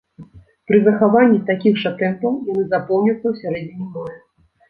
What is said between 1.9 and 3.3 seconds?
тэмпаў яны запоўняцца